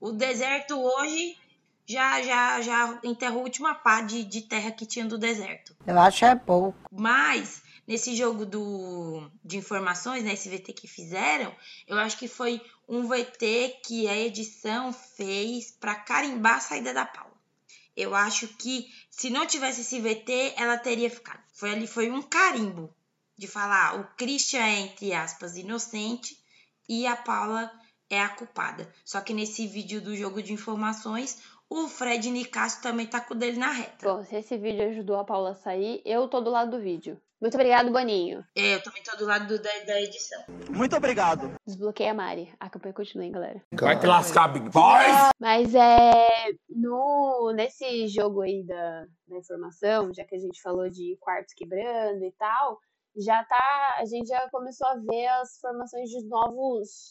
O 0.00 0.12
deserto 0.12 0.80
hoje 0.80 1.36
já 1.84 2.22
já 2.22 2.60
já 2.60 3.00
enterrou 3.02 3.40
a 3.40 3.44
última 3.44 3.74
pá 3.74 4.02
de, 4.02 4.24
de 4.24 4.42
terra 4.42 4.70
que 4.70 4.86
tinha 4.86 5.04
do 5.04 5.18
deserto. 5.18 5.74
Eu 5.84 5.98
acho 5.98 6.24
é 6.24 6.36
pouco. 6.36 6.78
Mas, 6.92 7.62
nesse 7.86 8.14
jogo 8.16 8.44
do, 8.44 9.30
de 9.44 9.56
informações, 9.56 10.24
né, 10.24 10.34
esse 10.34 10.48
VT 10.48 10.72
que 10.72 10.88
fizeram, 10.88 11.54
eu 11.86 11.98
acho 11.98 12.18
que 12.18 12.28
foi 12.28 12.60
um 12.88 13.06
VT 13.06 13.80
que 13.84 14.08
a 14.08 14.16
edição 14.16 14.92
fez 14.92 15.70
para 15.70 15.94
carimbar 15.94 16.56
a 16.56 16.60
saída 16.60 16.92
da 16.92 17.04
Paula. 17.04 17.34
Eu 17.96 18.14
acho 18.14 18.48
que 18.48 18.92
se 19.10 19.30
não 19.30 19.46
tivesse 19.46 19.80
esse 19.80 20.00
VT, 20.00 20.54
ela 20.56 20.76
teria 20.76 21.08
ficado. 21.08 21.42
Foi 21.54 21.70
ali, 21.70 21.86
foi 21.86 22.10
um 22.10 22.20
carimbo 22.20 22.94
de 23.36 23.46
falar 23.46 23.98
o 23.98 24.04
Christian 24.16 24.62
é, 24.62 24.80
entre 24.80 25.12
aspas, 25.12 25.56
inocente 25.56 26.38
e 26.88 27.06
a 27.06 27.16
Paula 27.16 27.72
é 28.08 28.20
a 28.20 28.28
culpada. 28.28 28.92
Só 29.04 29.20
que 29.20 29.34
nesse 29.34 29.66
vídeo 29.66 30.00
do 30.00 30.14
jogo 30.14 30.42
de 30.42 30.52
informações, 30.52 31.42
o 31.68 31.88
Fred 31.88 32.30
Nicásio 32.30 32.82
também 32.82 33.06
tá 33.06 33.20
com 33.20 33.34
o 33.34 33.36
dele 33.36 33.58
na 33.58 33.70
reta. 33.70 34.08
Bom, 34.08 34.24
se 34.24 34.36
esse 34.36 34.56
vídeo 34.56 34.88
ajudou 34.88 35.16
a 35.16 35.24
Paula 35.24 35.50
a 35.50 35.54
sair, 35.54 36.00
eu 36.04 36.28
tô 36.28 36.40
do 36.40 36.50
lado 36.50 36.72
do 36.72 36.82
vídeo. 36.82 37.20
Muito 37.40 37.54
obrigado, 37.54 37.92
Boninho. 37.92 38.42
É, 38.56 38.74
eu 38.74 38.82
também 38.82 39.02
tô 39.02 39.14
do 39.16 39.26
lado 39.26 39.46
do- 39.46 39.62
da, 39.62 39.70
da 39.86 40.00
edição. 40.00 40.42
Muito 40.70 40.96
obrigado. 40.96 41.54
Desbloqueei 41.66 42.08
a 42.08 42.14
Mari. 42.14 42.52
A 42.58 42.70
campanha 42.70 42.94
continua, 42.94 43.24
hein, 43.26 43.32
galera. 43.32 43.62
Vai 43.78 43.98
te 44.00 44.06
lascar, 44.06 44.48
Big 44.48 44.70
Boy. 44.70 45.04
Mas 45.38 45.74
é 45.74 46.48
no 46.68 47.52
nesse 47.54 48.08
jogo 48.08 48.40
aí 48.40 48.64
da, 48.64 49.04
da 49.28 49.36
informação, 49.38 50.12
já 50.14 50.24
que 50.24 50.34
a 50.34 50.38
gente 50.38 50.60
falou 50.62 50.88
de 50.88 51.16
quartos 51.20 51.52
quebrando 51.54 52.24
e 52.24 52.32
tal, 52.38 52.78
já 53.16 53.44
tá. 53.44 53.96
A 53.98 54.04
gente 54.06 54.28
já 54.28 54.48
começou 54.50 54.86
a 54.88 54.94
ver 54.96 55.26
as 55.42 55.58
formações 55.60 56.08
de 56.08 56.26
novos. 56.26 57.08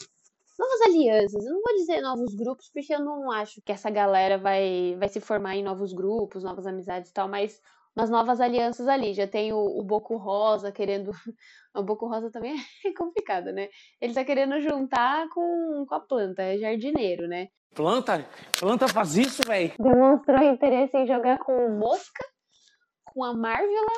Novas 0.58 0.82
alianças. 0.84 1.46
Eu 1.46 1.52
não 1.54 1.62
vou 1.62 1.76
dizer 1.76 2.02
novos 2.02 2.34
grupos, 2.34 2.70
porque 2.74 2.96
eu 2.96 3.00
não 3.04 3.30
acho 3.30 3.62
que 3.62 3.74
essa 3.74 3.90
galera 3.90 4.38
vai, 4.38 4.96
vai 4.98 5.10
se 5.10 5.20
formar 5.20 5.56
em 5.56 5.64
novos 5.64 5.92
grupos, 5.92 6.44
novas 6.46 6.66
amizades 6.66 7.10
e 7.10 7.14
tal, 7.14 7.28
mas 7.28 7.60
umas 7.96 8.10
novas 8.10 8.42
alianças 8.42 8.88
ali. 8.88 9.14
Já 9.14 9.28
tem 9.28 9.54
o, 9.54 9.58
o 9.58 9.84
Boco 9.84 10.18
Rosa 10.18 10.72
querendo. 10.72 11.12
O 11.78 11.84
Boco 11.84 12.08
Rosa 12.08 12.32
também 12.32 12.56
é 12.86 12.94
complicado, 12.94 13.52
né? 13.52 13.68
Ele 14.00 14.14
tá 14.14 14.24
querendo 14.24 14.62
juntar 14.62 15.28
com, 15.28 15.86
com 15.86 15.94
a 15.94 16.00
planta, 16.00 16.42
é 16.42 16.58
jardineiro, 16.58 17.28
né? 17.28 17.50
Planta? 17.76 18.26
Planta 18.58 18.88
faz 18.88 19.18
isso, 19.18 19.44
velho? 19.46 19.74
Demonstrou 19.78 20.42
interesse 20.42 20.96
em 20.96 21.06
jogar 21.06 21.38
com 21.40 21.52
o 21.52 21.78
Mosca, 21.78 22.24
com 23.04 23.26
a 23.26 23.34
Marvela 23.34 23.92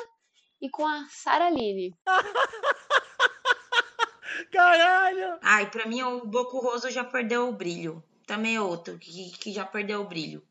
e 0.60 0.68
com 0.68 0.84
a 0.84 1.06
Saraline. 1.08 1.94
Caralho! 4.52 5.38
Ai, 5.40 5.70
pra 5.70 5.86
mim 5.86 6.02
o 6.02 6.26
Boco 6.26 6.58
Roso 6.58 6.90
já 6.90 7.04
perdeu 7.04 7.48
o 7.48 7.52
brilho. 7.52 8.02
Também 8.26 8.56
é 8.56 8.60
outro 8.60 8.98
que, 8.98 9.30
que 9.38 9.52
já 9.52 9.64
perdeu 9.64 10.00
o 10.00 10.08
brilho. 10.08 10.42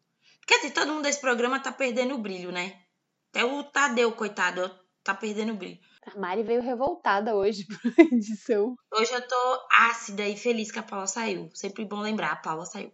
Quer 0.48 0.60
dizer, 0.60 0.72
todo 0.72 0.94
mundo 0.94 1.04
desse 1.04 1.20
programa 1.20 1.60
tá 1.60 1.74
perdendo 1.74 2.16
o 2.16 2.20
brilho, 2.20 2.54
né? 2.54 2.80
Até 3.38 3.46
o 3.46 3.64
Tadeu, 3.64 4.12
coitado, 4.14 4.68
tá 5.04 5.14
perdendo 5.14 5.54
o 5.54 5.56
brilho. 5.56 5.78
A 6.02 6.20
Mari 6.20 6.42
veio 6.42 6.60
revoltada 6.60 7.36
hoje 7.36 7.68
pra 7.96 8.04
edição. 8.04 8.76
Hoje 8.92 9.14
eu 9.14 9.28
tô 9.28 9.68
ácida 9.72 10.28
e 10.28 10.36
feliz 10.36 10.72
que 10.72 10.80
a 10.80 10.84
Paula 10.84 11.06
saiu. 11.06 11.48
Sempre 11.54 11.86
bom 11.86 12.00
lembrar, 12.00 12.32
a 12.32 12.36
Paula 12.38 12.66
saiu. 12.66 12.92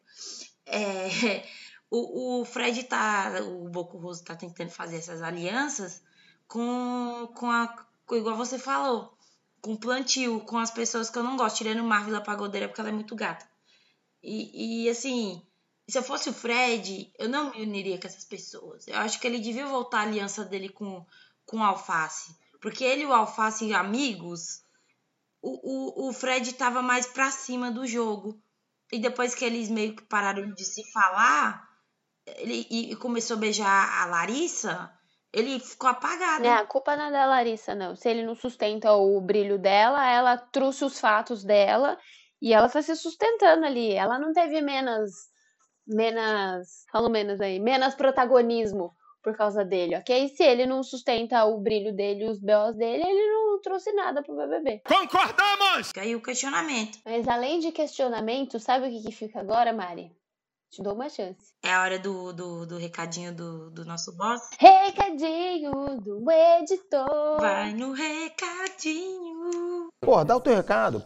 É, 0.65 1.45
o, 1.89 2.41
o 2.41 2.45
Fred 2.45 2.83
tá. 2.83 3.39
O 3.41 3.69
Boco 3.69 3.97
Roso 3.97 4.25
tá 4.25 4.35
tentando 4.35 4.69
fazer 4.69 4.97
essas 4.97 5.21
alianças 5.21 6.03
com, 6.45 7.31
com 7.33 7.49
a. 7.49 7.73
Com, 8.05 8.17
igual 8.17 8.35
você 8.35 8.59
falou. 8.59 9.17
Com 9.61 9.77
plantio, 9.77 10.41
com 10.41 10.57
as 10.57 10.71
pessoas 10.71 11.09
que 11.09 11.17
eu 11.17 11.23
não 11.23 11.37
gosto, 11.37 11.59
tirando 11.59 11.85
Marvel 11.85 12.17
a 12.17 12.21
pagodeira, 12.21 12.67
porque 12.67 12.81
ela 12.81 12.89
é 12.89 12.93
muito 12.93 13.15
gata. 13.15 13.47
E, 14.21 14.83
e 14.83 14.89
assim, 14.89 15.41
se 15.89 15.97
eu 15.97 16.03
fosse 16.03 16.29
o 16.29 16.33
Fred, 16.33 17.11
eu 17.17 17.27
não 17.27 17.51
me 17.51 17.61
uniria 17.61 17.99
com 17.99 18.07
essas 18.07 18.23
pessoas. 18.23 18.87
Eu 18.87 18.97
acho 18.97 19.19
que 19.19 19.27
ele 19.27 19.39
devia 19.39 19.67
voltar 19.67 19.99
a 19.99 20.03
aliança 20.03 20.45
dele 20.45 20.69
com, 20.69 21.05
com 21.45 21.57
o 21.57 21.63
Alface. 21.63 22.35
Porque 22.61 22.83
ele 22.83 23.03
e 23.03 23.05
o 23.05 23.13
Alface 23.13 23.73
amigos, 23.73 24.63
o, 25.41 26.05
o, 26.05 26.09
o 26.09 26.13
Fred 26.13 26.53
tava 26.53 26.81
mais 26.81 27.05
pra 27.05 27.29
cima 27.31 27.69
do 27.69 27.85
jogo. 27.85 28.41
E 28.91 28.99
depois 28.99 29.35
que 29.35 29.43
eles 29.43 29.69
meio 29.69 29.95
que 29.95 30.03
pararam 30.03 30.53
de 30.53 30.63
se 30.63 30.89
falar, 30.91 31.67
ele 32.25 32.67
e 32.69 32.95
começou 32.95 33.35
a 33.35 33.39
beijar 33.39 34.01
a 34.01 34.05
Larissa, 34.05 34.91
ele 35.33 35.59
ficou 35.59 35.89
apagado. 35.89 36.43
Não, 36.43 36.53
a 36.53 36.65
culpa 36.65 36.95
não 36.95 37.05
é 37.05 37.11
da 37.11 37.25
Larissa, 37.25 37.73
não. 37.73 37.95
Se 37.95 38.07
ele 38.07 38.23
não 38.23 38.35
sustenta 38.35 38.93
o 38.93 39.19
brilho 39.19 39.57
dela, 39.57 40.07
ela 40.09 40.37
trouxe 40.37 40.85
os 40.85 40.99
fatos 40.99 41.43
dela 41.43 41.97
e 42.39 42.53
ela 42.53 42.69
tá 42.69 42.81
se 42.81 42.95
sustentando 42.95 43.65
ali. 43.65 43.91
Ela 43.93 44.19
não 44.19 44.31
teve 44.31 44.61
menos. 44.61 45.32
Menos. 45.87 46.85
Falo 46.91 47.09
menos 47.09 47.41
aí. 47.41 47.59
Menos 47.59 47.95
protagonismo 47.95 48.93
por 49.23 49.35
causa 49.37 49.63
dele, 49.63 49.95
ok? 49.95 50.27
Se 50.35 50.43
ele 50.43 50.65
não 50.65 50.83
sustenta 50.83 51.45
o 51.45 51.57
brilho 51.57 51.95
dele, 51.95 52.29
os 52.29 52.39
belos 52.39 52.75
dele, 52.75 53.01
ele 53.01 53.31
não 53.31 53.61
trouxe 53.61 53.93
nada 53.93 54.21
pro 54.21 54.35
BBB. 54.35 54.81
Concordamos! 54.85 55.87
Fica 55.87 56.01
aí 56.01 56.13
o 56.13 56.21
questionamento. 56.21 56.99
Mas 57.05 57.25
além 57.27 57.59
de 57.59 57.71
questionamento, 57.71 58.59
sabe 58.59 58.87
o 58.87 58.91
que, 58.91 59.01
que 59.01 59.11
fica 59.13 59.39
agora, 59.39 59.71
Mari? 59.71 60.11
Te 60.69 60.81
dou 60.81 60.93
uma 60.93 61.07
chance. 61.07 61.53
É 61.63 61.71
a 61.71 61.83
hora 61.83 61.99
do, 61.99 62.33
do, 62.33 62.65
do 62.65 62.77
recadinho 62.77 63.33
do, 63.33 63.69
do 63.69 63.85
nosso 63.85 64.11
boss. 64.17 64.41
Recadinho 64.59 65.71
do 66.01 66.31
editor. 66.31 67.39
Vai 67.39 67.73
no 67.73 67.93
recadinho. 67.93 69.87
Porra, 70.01 70.25
dá 70.25 70.35
o 70.35 70.41
teu 70.41 70.55
recado. 70.55 71.05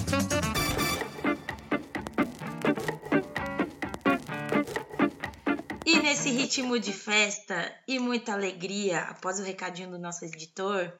nesse 6.21 6.29
ritmo 6.37 6.79
de 6.79 6.93
festa 6.93 7.75
e 7.87 7.97
muita 7.97 8.33
alegria, 8.33 9.01
após 9.05 9.39
o 9.39 9.43
recadinho 9.43 9.89
do 9.89 9.97
nosso 9.97 10.23
editor, 10.23 10.95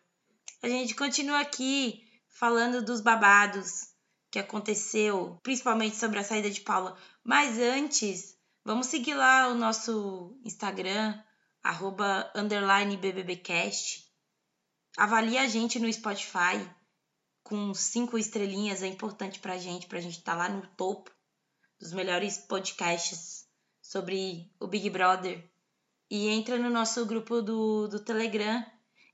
a 0.64 0.68
gente 0.68 0.96
continua 0.96 1.42
aqui 1.42 2.04
falando 2.28 2.84
dos 2.84 3.02
babados 3.02 3.90
que 4.32 4.40
aconteceu, 4.40 5.40
principalmente 5.44 5.96
sobre 5.96 6.18
a 6.18 6.24
saída 6.24 6.50
de 6.50 6.62
Paula. 6.62 6.98
Mas 7.24 7.60
antes, 7.60 8.36
vamos 8.66 8.88
seguir 8.88 9.14
lá 9.14 9.50
o 9.50 9.54
nosso 9.54 10.36
Instagram, 10.44 11.22
arroba 11.62 12.32
underline 12.36 12.98
BBBcast. 12.98 14.04
Avalie 14.98 15.38
a 15.38 15.48
gente 15.48 15.78
no 15.78 15.94
Spotify 15.94 16.68
com 17.44 17.76
cinco 17.76 18.18
estrelinhas, 18.18 18.82
é 18.82 18.88
importante 18.88 19.40
pra 19.40 19.60
gente, 19.60 19.86
pra 19.86 20.02
gente 20.02 20.18
estar 20.18 20.34
lá 20.34 20.50
no 20.50 20.66
topo 20.76 21.12
dos 21.80 21.94
melhores 21.94 22.40
podcasts 22.40 23.41
sobre 23.92 24.50
o 24.58 24.68
Big 24.68 24.90
Brother. 24.90 25.44
E 26.10 26.30
entra 26.30 26.58
no 26.58 26.70
nosso 26.70 27.06
grupo 27.06 27.42
do, 27.42 27.90
do 27.90 28.00
Telegram 28.00 28.66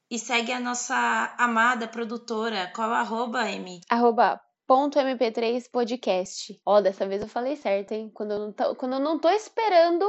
e 0.09 0.19
segue 0.19 0.51
a 0.51 0.59
nossa 0.59 1.35
amada 1.39 1.87
produtora. 1.87 2.71
Qual 2.75 2.87
é 2.87 2.91
o 2.91 2.95
arroba, 2.95 3.41
Amy? 3.41 3.81
Arroba 3.89 4.39
ponto 4.67 4.99
mp3 4.99 5.63
podcast. 5.71 6.61
Ó, 6.63 6.79
dessa 6.79 7.07
vez 7.07 7.23
eu 7.23 7.27
falei 7.27 7.55
certo, 7.55 7.93
hein? 7.93 8.11
Quando 8.13 8.31
eu 8.33 8.39
não 8.39 8.53
tô, 8.53 8.75
quando 8.75 8.93
eu 8.93 8.99
não 8.99 9.19
tô 9.19 9.29
esperando, 9.29 10.05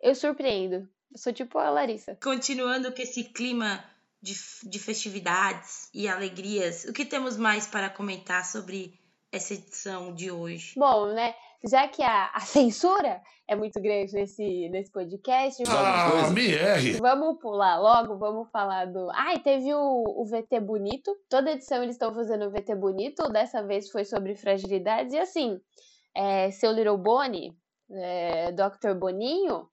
eu 0.00 0.14
surpreendo. 0.14 0.88
Eu 1.12 1.18
sou 1.18 1.32
tipo 1.32 1.58
a 1.58 1.68
Larissa. 1.68 2.16
Continuando 2.22 2.92
com 2.92 3.02
esse 3.02 3.24
clima 3.24 3.84
de, 4.22 4.34
de 4.62 4.78
festividades 4.78 5.90
e 5.92 6.08
alegrias, 6.08 6.84
o 6.84 6.92
que 6.92 7.04
temos 7.04 7.36
mais 7.36 7.66
para 7.66 7.90
comentar 7.90 8.46
sobre 8.46 8.98
essa 9.30 9.54
edição 9.54 10.14
de 10.14 10.30
hoje? 10.30 10.74
Bom, 10.76 11.12
né? 11.12 11.34
Já 11.64 11.86
que 11.88 12.02
a, 12.02 12.30
a 12.32 12.40
censura 12.40 13.20
é 13.46 13.54
muito 13.54 13.80
grande 13.80 14.12
nesse, 14.12 14.68
nesse 14.70 14.90
podcast, 14.90 15.62
Ah, 15.68 16.30
me 16.30 16.54
erre. 16.54 16.92
Vamos 16.92 17.38
pular 17.38 17.78
logo, 17.78 18.16
vamos 18.16 18.48
falar 18.50 18.86
do. 18.86 19.10
Ai, 19.12 19.38
teve 19.40 19.74
o, 19.74 20.04
o 20.06 20.24
VT 20.24 20.60
Bonito. 20.60 21.14
Toda 21.28 21.52
edição 21.52 21.82
eles 21.82 21.96
estão 21.96 22.14
fazendo 22.14 22.46
o 22.46 22.50
VT 22.50 22.74
Bonito. 22.76 23.28
Dessa 23.30 23.62
vez 23.62 23.90
foi 23.90 24.04
sobre 24.04 24.34
fragilidades. 24.34 25.12
E 25.12 25.18
assim, 25.18 25.60
é, 26.14 26.50
seu 26.50 26.72
Little 26.72 26.96
Bonnie, 26.96 27.52
é, 27.90 28.52
Dr. 28.52 28.94
Boninho, 28.94 29.68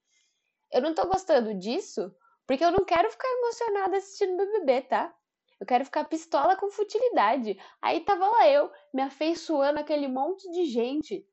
eu 0.72 0.82
não 0.82 0.94
tô 0.94 1.06
gostando 1.06 1.54
disso, 1.54 2.12
porque 2.46 2.64
eu 2.64 2.70
não 2.70 2.84
quero 2.84 3.10
ficar 3.10 3.28
emocionada 3.28 3.96
assistindo 3.96 4.36
BBB, 4.36 4.82
tá? 4.82 5.14
Eu 5.60 5.66
quero 5.66 5.84
ficar 5.84 6.04
pistola 6.04 6.56
com 6.56 6.70
futilidade. 6.70 7.56
Aí 7.82 8.00
tava 8.00 8.28
lá 8.28 8.48
eu, 8.48 8.70
me 8.94 9.02
afeiçoando 9.02 9.80
aquele 9.80 10.06
monte 10.06 10.48
de 10.52 10.66
gente 10.66 11.24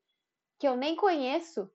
que 0.58 0.66
eu 0.66 0.76
nem 0.76 0.96
conheço, 0.96 1.70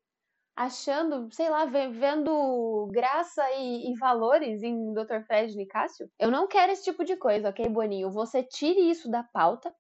achando, 0.56 1.30
sei 1.32 1.50
lá, 1.50 1.66
ve- 1.66 1.90
vendo 1.90 2.88
graça 2.92 3.44
e, 3.54 3.92
e 3.92 3.98
valores 3.98 4.62
em 4.64 4.94
Dr. 4.94 5.22
Fred 5.26 5.56
Nicásio. 5.56 6.10
Eu 6.20 6.30
não 6.32 6.48
quero 6.48 6.72
esse 6.72 6.84
tipo 6.84 7.04
de 7.06 7.16
coisa, 7.16 7.50
ok, 7.50 7.68
Boninho? 7.70 8.12
Você 8.12 8.44
tire 8.44 8.90
isso 8.90 9.10
da 9.10 9.24
pauta, 9.24 9.74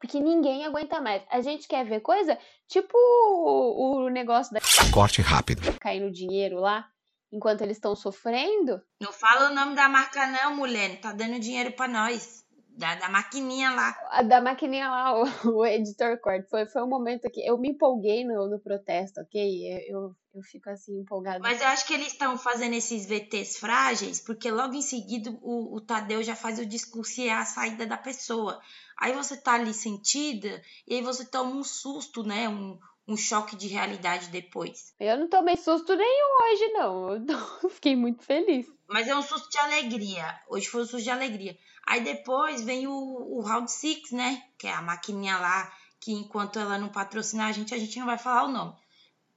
porque 0.00 0.20
ninguém 0.20 0.64
aguenta 0.64 1.00
mais. 1.00 1.22
A 1.30 1.40
gente 1.40 1.66
quer 1.68 1.84
ver 1.84 2.00
coisa 2.00 2.38
tipo 2.68 2.96
o, 2.96 4.04
o 4.04 4.08
negócio 4.08 4.52
da 4.52 4.60
Corte 4.92 5.22
rápido. 5.22 5.62
caindo 5.80 6.10
dinheiro 6.10 6.58
lá, 6.60 6.88
enquanto 7.32 7.62
eles 7.62 7.76
estão 7.76 7.94
sofrendo. 7.96 8.80
Não 9.00 9.12
fala 9.12 9.50
o 9.50 9.54
nome 9.54 9.74
da 9.74 9.88
marca, 9.88 10.26
não, 10.26 10.54
mulher. 10.56 10.90
Não 10.90 10.96
tá 10.96 11.12
dando 11.12 11.38
dinheiro 11.38 11.72
pra 11.72 11.88
nós. 11.88 12.41
Da, 12.76 12.94
da 12.94 13.08
maquininha 13.08 13.70
lá. 13.70 13.94
A 14.10 14.22
da 14.22 14.40
maquininha 14.40 14.88
lá, 14.88 15.22
o, 15.22 15.24
o 15.60 15.66
editor 15.66 16.18
corta. 16.20 16.46
Foi, 16.48 16.66
foi 16.66 16.82
um 16.82 16.88
momento 16.88 17.30
que 17.30 17.44
eu 17.46 17.58
me 17.58 17.70
empolguei 17.70 18.24
no, 18.24 18.48
no 18.48 18.58
protesto, 18.58 19.20
ok? 19.20 19.86
Eu, 19.90 20.00
eu, 20.00 20.16
eu 20.34 20.42
fico 20.42 20.70
assim 20.70 21.00
empolgada. 21.00 21.38
Mas 21.40 21.60
eu 21.60 21.68
acho 21.68 21.86
que 21.86 21.92
eles 21.92 22.08
estão 22.08 22.38
fazendo 22.38 22.74
esses 22.74 23.06
VTs 23.06 23.58
frágeis, 23.58 24.20
porque 24.20 24.50
logo 24.50 24.74
em 24.74 24.82
seguida 24.82 25.30
o, 25.42 25.76
o 25.76 25.80
Tadeu 25.80 26.22
já 26.22 26.34
faz 26.34 26.58
o 26.58 26.66
discurso 26.66 27.20
e 27.20 27.28
é 27.28 27.34
a 27.34 27.44
saída 27.44 27.86
da 27.86 27.98
pessoa. 27.98 28.58
Aí 28.98 29.12
você 29.12 29.36
tá 29.36 29.54
ali 29.54 29.74
sentida, 29.74 30.62
e 30.86 30.94
aí 30.94 31.02
você 31.02 31.24
toma 31.24 31.54
um 31.54 31.64
susto, 31.64 32.22
né? 32.22 32.48
Um, 32.48 32.78
um 33.06 33.16
choque 33.16 33.56
de 33.56 33.68
realidade 33.68 34.28
depois. 34.28 34.94
Eu 34.98 35.18
não 35.18 35.28
tomei 35.28 35.56
susto 35.56 35.94
nenhum 35.94 36.42
hoje, 36.42 36.68
não. 36.72 37.14
Eu 37.62 37.70
fiquei 37.70 37.96
muito 37.96 38.22
feliz. 38.22 38.66
Mas 38.88 39.08
é 39.08 39.16
um 39.16 39.22
susto 39.22 39.50
de 39.50 39.58
alegria. 39.58 40.40
Hoje 40.48 40.66
foi 40.68 40.82
um 40.82 40.86
susto 40.86 41.02
de 41.02 41.10
alegria. 41.10 41.56
Aí 41.86 42.02
depois 42.02 42.62
vem 42.62 42.86
o, 42.86 42.92
o 42.92 43.40
Round 43.40 43.70
Six, 43.70 44.12
né? 44.12 44.42
Que 44.58 44.68
é 44.68 44.72
a 44.72 44.82
maquininha 44.82 45.36
lá, 45.38 45.72
que 46.00 46.12
enquanto 46.12 46.58
ela 46.58 46.78
não 46.78 46.88
patrocinar 46.88 47.48
a 47.48 47.52
gente, 47.52 47.74
a 47.74 47.78
gente 47.78 47.98
não 47.98 48.06
vai 48.06 48.18
falar 48.18 48.44
o 48.44 48.52
nome. 48.52 48.74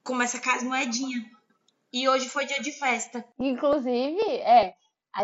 Começa 0.04 0.40
com 0.40 0.50
as 0.52 0.64
moedinhas. 0.64 1.24
E 1.92 2.08
hoje 2.08 2.30
foi 2.30 2.46
dia 2.46 2.62
de 2.62 2.72
festa. 2.72 3.26
Inclusive, 3.40 4.20
é, 4.42 4.76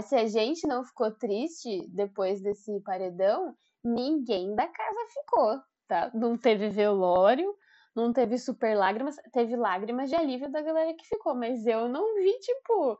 se 0.01 0.15
a 0.15 0.25
gente 0.25 0.65
não 0.67 0.83
ficou 0.83 1.11
triste 1.11 1.85
depois 1.89 2.41
desse 2.41 2.79
paredão, 2.79 3.55
ninguém 3.83 4.55
da 4.55 4.67
casa 4.67 4.99
ficou, 5.13 5.59
tá? 5.87 6.09
Não 6.13 6.37
teve 6.37 6.69
velório, 6.69 7.53
não 7.95 8.13
teve 8.13 8.37
super 8.37 8.75
lágrimas, 8.75 9.15
teve 9.33 9.55
lágrimas 9.55 10.09
de 10.09 10.15
alívio 10.15 10.51
da 10.51 10.61
galera 10.61 10.93
que 10.93 11.07
ficou, 11.07 11.35
mas 11.35 11.65
eu 11.65 11.89
não 11.89 12.15
vi, 12.15 12.39
tipo, 12.39 12.97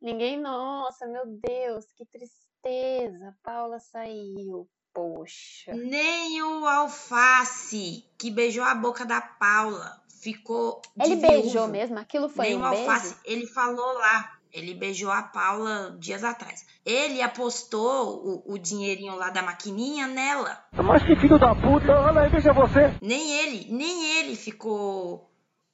ninguém, 0.00 0.38
nossa, 0.40 1.06
meu 1.06 1.24
Deus, 1.26 1.86
que 1.92 2.06
tristeza, 2.06 3.36
Paula 3.42 3.78
saiu, 3.78 4.68
poxa. 4.92 5.72
Nem 5.74 6.42
o 6.42 6.66
Alface, 6.66 8.04
que 8.18 8.30
beijou 8.30 8.64
a 8.64 8.74
boca 8.74 9.04
da 9.04 9.20
Paula, 9.20 10.02
ficou. 10.20 10.80
de 10.96 11.04
Ele 11.04 11.16
beijou 11.16 11.68
mesmo? 11.68 11.98
Aquilo 11.98 12.28
foi 12.28 12.46
Nem 12.46 12.56
um 12.56 12.60
o 12.60 12.64
Alface, 12.64 13.14
beijo? 13.14 13.20
ele 13.24 13.46
falou 13.46 13.92
lá. 13.94 14.39
Ele 14.52 14.74
beijou 14.74 15.10
a 15.10 15.22
Paula 15.22 15.96
dias 15.98 16.24
atrás. 16.24 16.66
Ele 16.84 17.22
apostou 17.22 18.44
o, 18.46 18.54
o 18.54 18.58
dinheirinho 18.58 19.16
lá 19.16 19.30
da 19.30 19.42
maquininha 19.42 20.06
nela. 20.06 20.62
Mas 20.72 21.02
que 21.02 21.16
filho 21.16 21.38
da 21.38 21.54
puta, 21.54 21.92
olha 21.92 22.22
aí, 22.22 22.30
veja 22.30 22.52
você. 22.52 22.94
Nem 23.00 23.32
ele, 23.38 23.66
nem 23.70 24.18
ele 24.18 24.36
ficou 24.36 25.30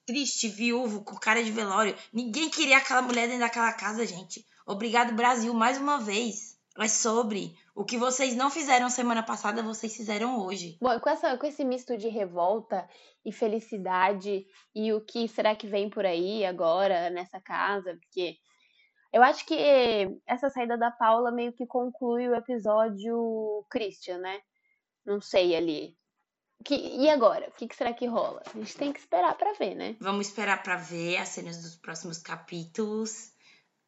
triste, 0.07 0.49
viúvo, 0.49 1.03
com 1.03 1.17
cara 1.17 1.43
de 1.43 1.51
velório. 1.51 1.95
Ninguém 2.13 2.49
queria 2.49 2.79
aquela 2.79 3.03
mulher 3.03 3.27
dentro 3.27 3.41
daquela 3.41 3.73
casa, 3.73 4.07
gente. 4.07 4.45
Obrigado, 4.67 5.15
Brasil, 5.15 5.53
mais 5.53 5.79
uma 5.79 5.99
vez. 5.99 6.57
É 6.79 6.89
sobre 6.89 7.55
o 7.75 7.85
que 7.85 7.97
vocês 7.97 8.37
não 8.37 8.51
fizeram 8.51 8.91
semana 8.91 9.23
passada, 9.23 9.63
vocês 9.63 9.97
fizeram 9.97 10.45
hoje. 10.45 10.77
Bom, 10.81 10.99
com, 11.01 11.09
essa, 11.09 11.37
com 11.37 11.47
esse 11.47 11.65
misto 11.65 11.97
de 11.97 12.09
revolta 12.09 12.87
e 13.25 13.33
felicidade 13.33 14.47
e 14.75 14.93
o 14.93 15.01
que 15.01 15.27
será 15.27 15.57
que 15.57 15.67
vem 15.67 15.89
por 15.89 16.05
aí 16.05 16.45
agora 16.45 17.11
nessa 17.11 17.41
casa, 17.41 17.97
porque 18.01 18.37
eu 19.17 19.23
acho 19.23 19.47
que 19.47 19.57
essa 20.27 20.51
saída 20.51 20.77
da 20.77 20.91
Paula 20.91 21.31
meio 21.31 21.53
que 21.53 21.67
conclui 21.67 22.29
o 22.29 22.35
episódio 22.35 23.65
Christian, 23.71 24.19
né? 24.19 24.41
Não 25.07 25.21
sei 25.21 25.57
ali. 25.57 25.97
Que, 26.63 26.75
e 26.75 27.09
agora? 27.09 27.49
O 27.49 27.53
que, 27.53 27.67
que 27.67 27.77
será 27.77 27.95
que 27.95 28.07
rola? 28.07 28.43
A 28.55 28.59
gente 28.59 28.77
tem 28.77 28.93
que 28.93 28.99
esperar 28.99 29.35
pra 29.37 29.55
ver, 29.55 29.75
né? 29.75 29.97
Vamos 30.01 30.29
esperar 30.29 30.63
pra 30.63 30.77
ver 30.77 31.17
as 31.17 31.31
cenas 31.31 31.63
dos 31.63 31.77
próximos 31.77 32.19
capítulos. 32.19 33.33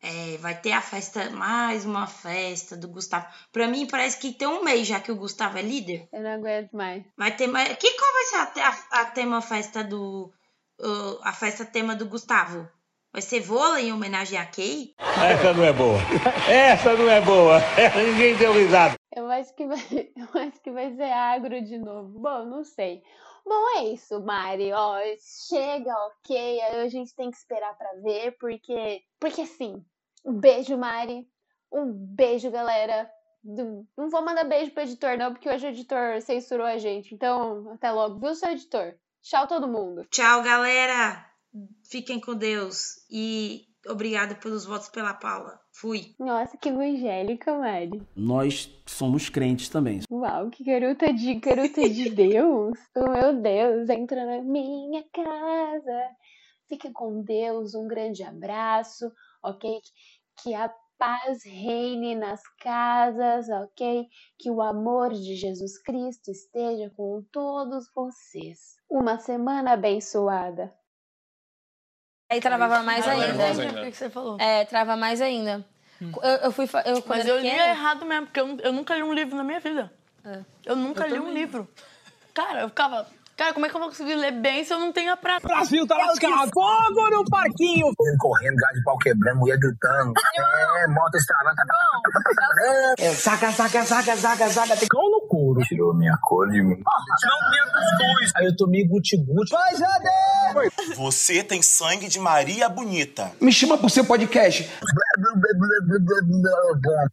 É, 0.00 0.36
vai 0.38 0.58
ter 0.58 0.72
a 0.72 0.80
festa, 0.80 1.28
mais 1.30 1.84
uma 1.84 2.06
festa 2.06 2.74
do 2.76 2.88
Gustavo. 2.88 3.26
Pra 3.52 3.66
mim, 3.68 3.86
parece 3.86 4.18
que 4.18 4.32
tem 4.32 4.48
um 4.48 4.64
mês 4.64 4.86
já 4.86 4.98
que 4.98 5.12
o 5.12 5.16
Gustavo 5.16 5.58
é 5.58 5.62
líder. 5.62 6.08
Eu 6.10 6.22
não 6.22 6.30
aguento 6.30 6.72
mais. 6.72 7.04
Vai 7.16 7.36
ter 7.36 7.48
mais. 7.48 7.76
Que 7.76 7.90
qual 7.98 8.12
vai 8.14 8.24
ser 8.24 8.60
a, 8.60 8.68
a, 8.68 9.00
a 9.02 9.04
tema 9.06 9.42
festa 9.42 9.84
do. 9.84 10.32
uh, 10.80 11.18
a 11.22 11.32
festa 11.32 11.66
tema 11.66 11.94
do 11.94 12.06
Gustavo? 12.06 12.66
Vai 13.12 13.22
ser 13.22 13.40
vôlei 13.40 13.88
em 13.88 13.92
homenagem 13.92 14.38
a 14.38 14.44
Kay? 14.44 14.94
Essa 14.98 15.54
não 15.54 15.64
é 15.64 15.72
boa. 15.72 15.98
Essa 16.48 16.94
não 16.94 17.08
é 17.08 17.20
boa. 17.20 17.58
Ninguém 17.96 18.36
deu 18.36 18.52
risada. 18.52 18.94
Eu 19.14 19.30
acho 19.30 19.54
que 19.54 19.66
vai, 19.66 19.78
eu 20.14 20.40
acho 20.40 20.60
que 20.60 20.70
vai 20.70 20.94
ser 20.94 21.10
agro 21.10 21.62
de 21.62 21.78
novo. 21.78 22.18
Bom, 22.18 22.44
não 22.44 22.62
sei. 22.62 23.02
Bom, 23.44 23.78
é 23.78 23.84
isso, 23.86 24.20
Mari. 24.20 24.72
Ó, 24.72 24.98
chega, 25.48 25.92
ok. 26.06 26.60
Aí 26.60 26.80
a 26.80 26.88
gente 26.88 27.14
tem 27.14 27.30
que 27.30 27.36
esperar 27.36 27.76
pra 27.76 27.88
ver, 28.02 28.36
porque, 28.38 29.00
porque 29.18 29.46
sim. 29.46 29.82
Um 30.24 30.34
beijo, 30.34 30.76
Mari. 30.76 31.26
Um 31.72 31.90
beijo, 31.90 32.50
galera. 32.50 33.10
Não 33.42 34.10
vou 34.10 34.22
mandar 34.22 34.44
beijo 34.44 34.70
pro 34.72 34.82
editor, 34.82 35.16
não, 35.16 35.32
porque 35.32 35.48
hoje 35.48 35.66
o 35.66 35.70
editor 35.70 36.20
censurou 36.20 36.66
a 36.66 36.76
gente. 36.76 37.14
Então, 37.14 37.70
até 37.72 37.90
logo, 37.90 38.18
viu, 38.20 38.34
seu 38.34 38.50
editor? 38.50 38.94
Tchau, 39.22 39.46
todo 39.46 39.66
mundo. 39.66 40.04
Tchau, 40.10 40.42
galera. 40.42 41.24
Fiquem 41.90 42.20
com 42.20 42.34
Deus. 42.34 42.96
E 43.10 43.62
obrigado 43.86 44.38
pelos 44.40 44.64
votos 44.64 44.88
pela 44.88 45.14
Paula. 45.14 45.58
Fui. 45.72 46.14
Nossa, 46.18 46.56
que 46.56 46.68
angélica, 46.68 47.56
Mari. 47.56 48.02
Nós 48.16 48.70
somos 48.86 49.28
crentes 49.28 49.68
também. 49.68 50.00
Uau, 50.10 50.50
que 50.50 50.64
garota 50.64 51.12
de 51.12 51.34
garota 51.36 51.88
de 51.88 52.10
Deus. 52.14 52.78
Oh, 52.96 53.10
meu 53.10 53.40
Deus, 53.40 53.88
entra 53.88 54.24
na 54.24 54.42
minha 54.42 55.04
casa. 55.12 56.10
Fique 56.68 56.90
com 56.92 57.22
Deus, 57.22 57.74
um 57.74 57.86
grande 57.86 58.22
abraço, 58.22 59.10
ok? 59.42 59.80
Que 60.42 60.54
a 60.54 60.70
paz 60.98 61.44
reine 61.44 62.14
nas 62.16 62.42
casas, 62.60 63.48
ok? 63.48 64.06
Que 64.38 64.50
o 64.50 64.60
amor 64.60 65.14
de 65.14 65.36
Jesus 65.36 65.80
Cristo 65.80 66.30
esteja 66.30 66.90
com 66.96 67.24
todos 67.32 67.90
vocês. 67.94 68.76
Uma 68.90 69.18
semana 69.18 69.72
abençoada. 69.72 70.74
Aí 72.30 72.40
travava 72.40 72.82
mais 72.82 73.06
Ah, 73.06 73.12
ainda. 73.12 73.26
nervosa 73.28 73.62
ainda. 73.62 73.82
O 73.82 73.90
que 73.90 73.96
você 73.96 74.10
falou? 74.10 74.36
É, 74.40 74.64
trava 74.66 74.96
mais 74.96 75.20
ainda. 75.20 75.64
Eu, 76.00 76.30
eu 76.44 76.52
fui. 76.52 76.68
Eu, 76.84 77.02
Mas 77.06 77.26
eu 77.26 77.36
li 77.38 77.50
pequena- 77.50 77.68
errado 77.70 78.04
mesmo, 78.04 78.26
porque 78.26 78.40
eu, 78.40 78.56
eu 78.60 78.72
nunca 78.72 78.94
li 78.94 79.02
um 79.02 79.12
livro 79.12 79.36
na 79.36 79.42
minha 79.44 79.60
vida. 79.60 79.90
Eu 80.64 80.76
nunca 80.76 81.04
Eu 81.06 81.14
li 81.14 81.18
um 81.20 81.24
também. 81.24 81.34
livro. 81.34 81.68
Cara, 82.34 82.60
eu 82.60 82.68
ficava. 82.68 83.06
Cara, 83.36 83.54
como 83.54 83.64
é 83.66 83.68
que 83.68 83.74
eu 83.76 83.80
vou 83.80 83.88
conseguir 83.88 84.16
ler 84.16 84.32
bem 84.32 84.64
se 84.64 84.72
eu 84.74 84.80
não 84.80 84.92
tenho 84.92 85.12
a 85.12 85.16
prática? 85.16 85.46
Brasil 85.48 85.86
tá 85.86 85.96
lascado. 85.96 86.50
Fogo 86.52 87.08
no 87.10 87.24
parquinho. 87.30 87.86
Correndo, 88.18 88.56
gás 88.56 88.74
de 88.74 88.82
pau 88.82 88.98
quebrando, 88.98 89.38
mulher 89.38 89.56
gritando. 89.58 90.12
É, 90.80 90.86
moto 90.88 91.14
estralando. 91.14 91.56
É, 92.98 93.12
saca, 93.14 93.52
saca, 93.52 93.84
saca, 93.84 94.16
saca, 94.16 94.48
saca. 94.50 94.76
Tem 94.76 94.88
couro. 95.58 95.68
Tirou 95.68 95.94
minha 95.94 96.16
cor 96.22 96.48
de 96.48 96.62
mim. 96.62 96.76
Não 96.76 97.72
cuscuz. 97.72 98.32
Aí 98.36 98.46
eu 98.46 98.56
tomei 98.56 98.86
guti-guti. 98.86 99.50
Vai, 99.50 99.74
Jade! 99.76 100.94
Você 100.96 101.42
tem 101.42 101.62
sangue 101.62 102.08
de 102.08 102.18
Maria 102.18 102.68
Bonita. 102.68 103.32
Me 103.40 103.52
chama 103.52 103.76
pro 103.76 103.90
seu 103.90 104.04
podcast. 104.04 104.68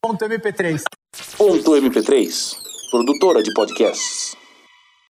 Ponto 0.01 0.25
MP3. 0.25 0.81
Ponto 1.37 1.71
MP3, 1.71 2.57
produtora 2.91 3.41
de 3.41 3.53
podcasts. 3.53 4.35